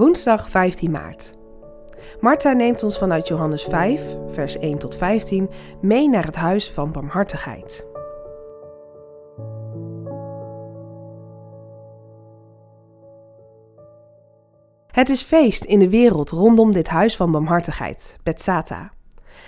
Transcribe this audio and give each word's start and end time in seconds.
Woensdag 0.00 0.50
15 0.50 0.90
maart. 0.90 1.34
Martha 2.20 2.52
neemt 2.52 2.82
ons 2.82 2.98
vanuit 2.98 3.28
Johannes 3.28 3.64
5, 3.64 4.16
vers 4.28 4.58
1 4.58 4.78
tot 4.78 4.96
15 4.96 5.50
mee 5.80 6.08
naar 6.08 6.24
het 6.24 6.36
huis 6.36 6.70
van 6.70 6.92
barmhartigheid. 6.92 7.86
Het 14.86 15.08
is 15.08 15.22
feest 15.22 15.64
in 15.64 15.78
de 15.78 15.88
wereld 15.88 16.30
rondom 16.30 16.72
dit 16.72 16.88
huis 16.88 17.16
van 17.16 17.30
barmhartigheid, 17.30 18.16
Betsata. 18.22 18.90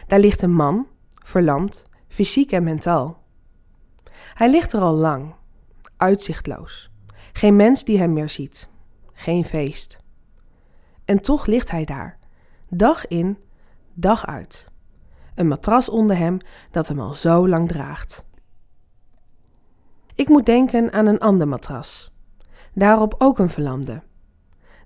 Daar 0.07 0.21
ligt 0.21 0.43
een 0.43 0.54
man, 0.54 0.86
verlamd, 1.25 1.84
fysiek 2.08 2.53
en 2.53 2.64
mentaal. 2.64 3.22
Hij 4.34 4.50
ligt 4.50 4.72
er 4.72 4.80
al 4.80 4.94
lang, 4.94 5.34
uitzichtloos. 5.96 6.90
Geen 7.32 7.57
mens 7.57 7.84
die 7.84 7.98
hem 7.98 8.12
meer 8.12 8.30
ziet. 8.30 8.68
Geen 9.12 9.44
feest. 9.44 10.01
En 11.12 11.21
toch 11.21 11.46
ligt 11.46 11.71
hij 11.71 11.84
daar, 11.84 12.18
dag 12.68 13.07
in, 13.07 13.39
dag 13.93 14.26
uit. 14.26 14.71
Een 15.35 15.48
matras 15.48 15.88
onder 15.88 16.16
hem 16.16 16.38
dat 16.71 16.88
hem 16.88 17.00
al 17.00 17.14
zo 17.14 17.48
lang 17.48 17.68
draagt. 17.68 18.25
Ik 20.14 20.29
moet 20.29 20.46
denken 20.46 20.93
aan 20.93 21.07
een 21.07 21.18
ander 21.18 21.48
matras. 21.48 22.12
Daarop 22.75 23.14
ook 23.18 23.38
een 23.38 23.50
verlamde. 23.50 24.02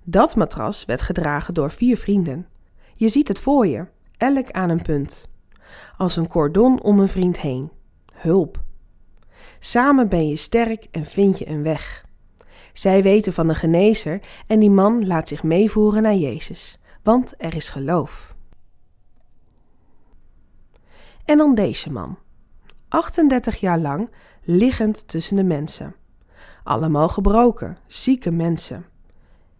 Dat 0.03 0.35
matras 0.35 0.85
werd 0.85 1.01
gedragen 1.01 1.53
door 1.53 1.71
vier 1.71 1.97
vrienden. 1.97 2.47
Je 2.93 3.09
ziet 3.09 3.27
het 3.27 3.39
voor 3.39 3.67
je, 3.67 3.87
elk 4.17 4.51
aan 4.51 4.69
een 4.69 4.81
punt. 4.81 5.29
Als 5.97 6.15
een 6.15 6.27
cordon 6.27 6.81
om 6.81 6.99
een 6.99 7.07
vriend 7.07 7.39
heen. 7.39 7.71
Hulp. 8.13 8.61
Samen 9.59 10.09
ben 10.09 10.27
je 10.27 10.35
sterk 10.35 10.87
en 10.91 11.05
vind 11.05 11.37
je 11.37 11.47
een 11.47 11.63
weg. 11.63 12.06
Zij 12.77 13.03
weten 13.03 13.33
van 13.33 13.49
een 13.49 13.55
genezer 13.55 14.19
en 14.47 14.59
die 14.59 14.69
man 14.69 15.07
laat 15.07 15.27
zich 15.27 15.43
meevoeren 15.43 16.01
naar 16.01 16.15
Jezus, 16.15 16.79
want 17.03 17.33
er 17.37 17.55
is 17.55 17.69
geloof. 17.69 18.35
En 21.25 21.37
dan 21.37 21.55
deze 21.55 21.91
man, 21.91 22.17
38 22.87 23.59
jaar 23.59 23.79
lang 23.79 24.09
liggend 24.43 25.07
tussen 25.07 25.35
de 25.35 25.43
mensen. 25.43 25.95
Allemaal 26.63 27.09
gebroken, 27.09 27.77
zieke 27.87 28.31
mensen. 28.31 28.85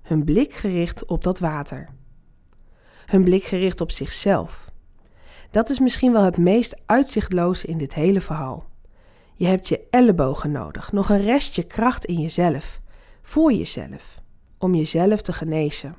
Hun 0.01 0.23
blik 0.23 0.53
gericht 0.53 1.05
op 1.05 1.23
dat 1.23 1.39
water. 1.39 1.89
Hun 3.05 3.23
blik 3.23 3.43
gericht 3.43 3.81
op 3.81 3.91
zichzelf. 3.91 4.71
Dat 5.51 5.69
is 5.69 5.79
misschien 5.79 6.11
wel 6.11 6.23
het 6.23 6.37
meest 6.37 6.75
uitzichtloze 6.85 7.67
in 7.67 7.77
dit 7.77 7.93
hele 7.93 8.21
verhaal. 8.21 8.65
Je 9.33 9.45
hebt 9.45 9.67
je 9.67 9.87
ellebogen 9.89 10.51
nodig, 10.51 10.91
nog 10.91 11.09
een 11.09 11.21
restje 11.21 11.63
kracht 11.63 12.05
in 12.05 12.19
jezelf 12.19 12.79
voor 13.27 13.53
jezelf, 13.53 14.21
om 14.57 14.75
jezelf 14.75 15.21
te 15.21 15.33
genezen, 15.33 15.97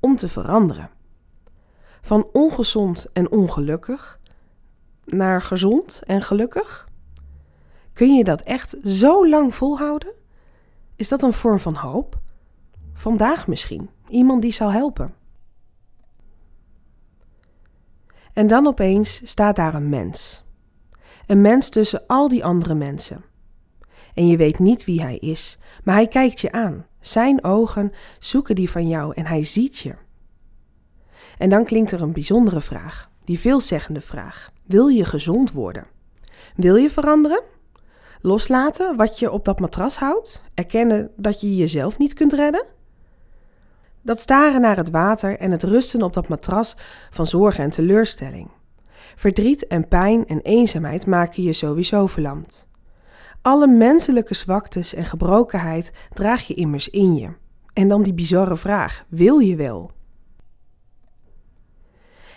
om 0.00 0.16
te 0.16 0.28
veranderen. 0.28 0.90
Van 2.00 2.28
ongezond 2.32 3.06
en 3.12 3.30
ongelukkig 3.30 4.20
naar 5.04 5.42
gezond 5.42 6.02
en 6.06 6.22
gelukkig? 6.22 6.88
Kun 7.92 8.14
je 8.14 8.24
dat 8.24 8.40
echt 8.40 8.76
zo 8.84 9.28
lang 9.28 9.54
volhouden? 9.54 10.12
Is 10.96 11.08
dat 11.08 11.22
een 11.22 11.32
vorm 11.32 11.58
van 11.58 11.74
hoop? 11.74 12.18
Vandaag 12.92 13.46
misschien, 13.46 13.90
iemand 14.08 14.42
die 14.42 14.52
zal 14.52 14.72
helpen. 14.72 15.14
En 18.32 18.46
dan 18.46 18.66
opeens 18.66 19.20
staat 19.24 19.56
daar 19.56 19.74
een 19.74 19.88
mens. 19.88 20.44
Een 21.26 21.40
mens 21.40 21.68
tussen 21.68 22.06
al 22.06 22.28
die 22.28 22.44
andere 22.44 22.74
mensen 22.74 23.24
en 24.18 24.26
je 24.26 24.36
weet 24.36 24.58
niet 24.58 24.84
wie 24.84 25.02
hij 25.02 25.16
is, 25.16 25.58
maar 25.84 25.94
hij 25.94 26.08
kijkt 26.08 26.40
je 26.40 26.52
aan. 26.52 26.86
Zijn 27.00 27.44
ogen 27.44 27.92
zoeken 28.18 28.54
die 28.54 28.70
van 28.70 28.88
jou 28.88 29.12
en 29.14 29.26
hij 29.26 29.44
ziet 29.44 29.78
je. 29.78 29.94
En 31.38 31.48
dan 31.48 31.64
klinkt 31.64 31.92
er 31.92 32.02
een 32.02 32.12
bijzondere 32.12 32.60
vraag, 32.60 33.10
die 33.24 33.38
veelzeggende 33.38 34.00
vraag. 34.00 34.50
Wil 34.66 34.86
je 34.86 35.04
gezond 35.04 35.52
worden? 35.52 35.86
Wil 36.56 36.76
je 36.76 36.90
veranderen? 36.90 37.42
Loslaten 38.20 38.96
wat 38.96 39.18
je 39.18 39.30
op 39.30 39.44
dat 39.44 39.60
matras 39.60 39.96
houdt? 39.96 40.42
Erkennen 40.54 41.10
dat 41.16 41.40
je 41.40 41.56
jezelf 41.56 41.98
niet 41.98 42.14
kunt 42.14 42.32
redden? 42.32 42.66
Dat 44.02 44.20
staren 44.20 44.60
naar 44.60 44.76
het 44.76 44.90
water 44.90 45.38
en 45.38 45.50
het 45.50 45.62
rusten 45.62 46.02
op 46.02 46.14
dat 46.14 46.28
matras 46.28 46.76
van 47.10 47.26
zorgen 47.26 47.64
en 47.64 47.70
teleurstelling. 47.70 48.50
Verdriet 49.16 49.66
en 49.66 49.88
pijn 49.88 50.26
en 50.26 50.40
eenzaamheid 50.40 51.06
maken 51.06 51.42
je 51.42 51.52
sowieso 51.52 52.06
verlamd. 52.06 52.67
Alle 53.42 53.66
menselijke 53.66 54.34
zwaktes 54.34 54.94
en 54.94 55.04
gebrokenheid 55.04 55.92
draag 56.12 56.46
je 56.46 56.54
immers 56.54 56.88
in 56.88 57.14
je. 57.14 57.30
En 57.72 57.88
dan 57.88 58.02
die 58.02 58.14
bizarre 58.14 58.56
vraag: 58.56 59.04
wil 59.08 59.38
je 59.38 59.56
wel? 59.56 59.90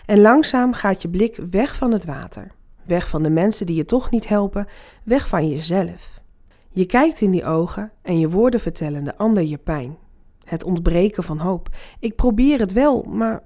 En 0.06 0.22
langzaam 0.22 0.74
gaat 0.74 1.02
je 1.02 1.10
blik 1.10 1.40
weg 1.50 1.76
van 1.76 1.92
het 1.92 2.06
water, 2.06 2.52
weg 2.86 3.10
van 3.10 3.24
de 3.24 3.30
mensen 3.30 3.66
die 3.66 3.76
je 3.76 3.86
toch 3.86 4.10
niet 4.10 4.28
helpen, 4.28 4.68
weg 5.04 5.28
van 5.28 5.50
jezelf. 5.50 6.22
Je 6.70 6.86
kijkt 6.86 7.22
in 7.22 7.32
die 7.32 7.46
ogen 7.46 7.92
en 8.02 8.20
je 8.20 8.30
woorden 8.30 8.60
vertellen 8.60 9.04
de 9.04 9.18
ander 9.18 9.44
je 9.44 9.58
pijn. 9.58 9.98
Het 10.44 10.64
ontbreken 10.64 11.24
van 11.24 11.38
hoop. 11.38 11.70
Ik 12.00 12.16
probeer 12.16 12.60
het 12.60 12.74
wel, 12.74 13.04
maar. 13.04 13.44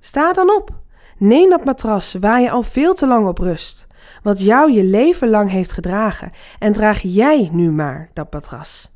Sta 0.00 0.32
dan 0.32 0.50
op. 0.50 0.70
Neem 1.18 1.50
dat 1.50 1.64
matras 1.64 2.14
waar 2.20 2.40
je 2.40 2.50
al 2.50 2.62
veel 2.62 2.94
te 2.94 3.06
lang 3.06 3.26
op 3.26 3.38
rust 3.38 3.86
wat 4.22 4.40
jou 4.40 4.72
je 4.72 4.84
leven 4.84 5.28
lang 5.28 5.50
heeft 5.50 5.72
gedragen, 5.72 6.32
en 6.58 6.72
draag 6.72 7.00
jij 7.00 7.48
nu 7.52 7.70
maar 7.70 8.10
dat 8.12 8.32
matras. 8.32 8.94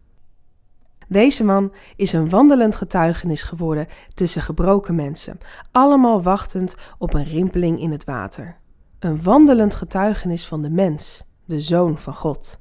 Deze 1.09 1.45
man 1.45 1.73
is 1.97 2.13
een 2.13 2.29
wandelend 2.29 2.77
getuigenis 2.77 3.43
geworden 3.43 3.87
tussen 4.15 4.43
gebroken 4.43 4.95
mensen, 4.95 5.39
allemaal 5.73 6.23
wachtend 6.23 6.75
op 6.99 7.15
een 7.15 7.25
rimpeling 7.25 7.81
in 7.81 7.91
het 7.91 8.05
water. 8.05 8.57
Een 8.99 9.23
wandelend 9.23 9.75
getuigenis 9.75 10.47
van 10.47 10.63
de 10.63 10.71
mens, 10.71 11.25
de 11.45 11.61
zoon 11.61 11.99
van 11.99 12.15
God. 12.15 12.59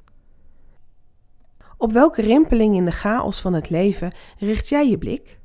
Op 1.77 1.91
welke 1.91 2.21
rimpeling 2.21 2.75
in 2.75 2.85
de 2.85 2.91
chaos 2.91 3.41
van 3.41 3.53
het 3.53 3.69
leven 3.69 4.11
richt 4.37 4.69
jij 4.69 4.89
je 4.89 4.97
blik? 4.97 5.39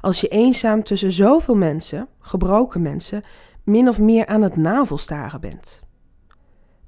Als 0.00 0.20
je 0.20 0.28
eenzaam 0.28 0.82
tussen 0.82 1.12
zoveel 1.12 1.56
mensen, 1.56 2.08
gebroken 2.20 2.82
mensen, 2.82 3.24
min 3.62 3.88
of 3.88 3.98
meer 3.98 4.26
aan 4.26 4.42
het 4.42 4.56
navelstaren 4.56 5.40
bent. 5.40 5.83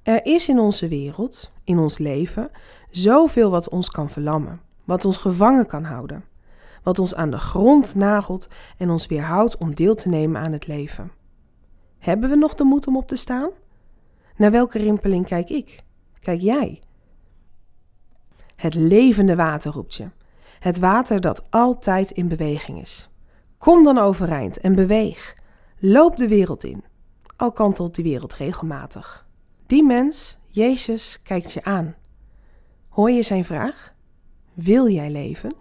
Er 0.07 0.27
is 0.27 0.49
in 0.49 0.59
onze 0.59 0.89
wereld, 0.89 1.51
in 1.65 1.79
ons 1.79 1.99
leven, 1.99 2.51
zoveel 2.91 3.51
wat 3.51 3.69
ons 3.69 3.91
kan 3.91 4.11
verlammen, 4.11 4.61
wat 4.85 5.05
ons 5.05 5.17
gevangen 5.17 5.67
kan 5.67 5.85
houden, 5.85 6.25
wat 6.83 6.99
ons 6.99 7.15
aan 7.15 7.31
de 7.31 7.39
grond 7.39 7.95
nagelt 7.95 8.49
en 8.79 8.91
ons 8.91 9.07
weerhoudt 9.07 9.57
om 9.57 9.75
deel 9.75 9.95
te 9.95 10.09
nemen 10.09 10.41
aan 10.41 10.53
het 10.53 10.67
leven. 10.67 11.11
Hebben 11.99 12.31
we 12.31 12.37
nog 12.37 12.55
de 12.55 12.65
moed 12.65 12.87
om 12.87 12.97
op 12.97 13.09
te 13.09 13.17
staan? 13.17 13.51
Naar 14.37 14.51
welke 14.51 14.79
rimpeling 14.79 15.27
kijk 15.27 15.51
ik? 15.51 15.83
Kijk 16.21 16.41
jij? 16.41 16.83
Het 18.57 18.75
levende 18.75 19.37
water 19.37 19.73
roept 19.73 19.95
je. 19.95 20.11
Het 20.59 20.79
water 20.79 21.21
dat 21.21 21.43
altijd 21.51 22.11
in 22.11 22.29
beweging 22.29 22.81
is. 22.81 23.09
Kom 23.59 23.85
dan 23.85 23.99
overeind 23.99 24.61
en 24.61 24.75
beweeg. 24.75 25.37
Loop 25.79 26.17
de 26.17 26.29
wereld 26.29 26.65
in. 26.65 26.85
Al 27.37 27.53
kantelt 27.53 27.95
die 27.95 28.05
wereld 28.05 28.35
regelmatig. 28.35 29.26
Die 29.67 29.85
mens, 29.85 30.39
Jezus, 30.47 31.21
kijkt 31.23 31.53
je 31.53 31.65
aan. 31.65 31.95
Hoor 32.89 33.11
je 33.11 33.23
zijn 33.23 33.45
vraag? 33.45 33.95
Wil 34.55 34.89
jij 34.89 35.11
leven? 35.11 35.55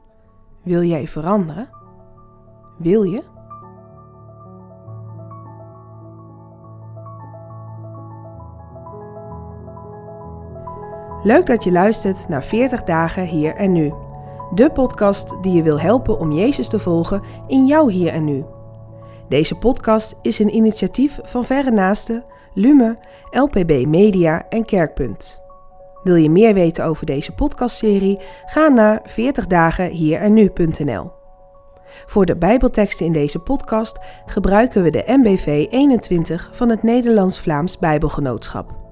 Wil 0.64 0.82
jij 0.82 1.08
veranderen? 1.08 1.70
Wil 2.78 3.04
je? 3.04 3.24
Leuk 11.24 11.46
dat 11.46 11.64
je 11.64 11.72
luistert 11.72 12.28
naar 12.28 12.44
40 12.44 12.84
dagen 12.84 13.26
hier 13.26 13.56
en 13.56 13.72
nu. 13.72 13.94
De 14.54 14.72
podcast 14.72 15.36
die 15.42 15.54
je 15.54 15.64
wil 15.64 15.80
helpen 15.80 16.20
om 16.20 16.32
Jezus 16.32 16.68
te 16.68 16.80
volgen 16.80 17.22
in 17.48 17.66
jouw 17.66 17.88
hier 17.88 18.14
en 18.14 18.24
nu. 18.24 18.46
Deze 19.30 19.56
podcast 19.56 20.16
is 20.22 20.40
een 20.40 20.56
initiatief 20.56 21.20
van 21.24 21.46
Verre 21.46 21.72
Naasten 21.72 22.24
Lume, 22.54 22.98
LPB 23.32 23.86
Media 23.86 24.46
en 24.50 24.66
Kerkpunt. 24.66 25.42
Wil 26.04 26.16
je 26.16 26.30
meer 26.30 26.54
weten 26.54 26.86
over 26.86 27.06
deze 27.06 27.32
podcastserie? 27.32 28.20
Ga 28.46 28.68
naar 28.68 29.00
40 29.04 29.48
dagen 29.48 29.92
en 30.20 30.34
nu.nl. 30.34 31.12
Voor 32.06 32.26
de 32.26 32.38
Bijbelteksten 32.38 33.06
in 33.06 33.12
deze 33.12 33.40
podcast 33.40 34.00
gebruiken 34.26 34.84
we 34.84 34.90
de 34.90 35.04
MBV 35.08 35.68
21 35.70 36.50
van 36.54 36.70
het 36.70 36.84
Nederlands-Vlaams 36.84 37.80
Bijbelgenootschap. 37.80 38.85